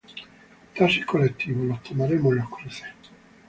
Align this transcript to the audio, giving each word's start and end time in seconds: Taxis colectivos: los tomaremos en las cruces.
Taxis 0.75 1.05
colectivos: 1.05 1.63
los 1.67 1.83
tomaremos 1.83 2.31
en 2.31 2.37
las 2.39 2.49
cruces. 2.49 2.85